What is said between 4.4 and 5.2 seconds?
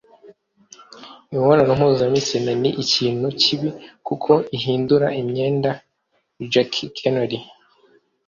ihindura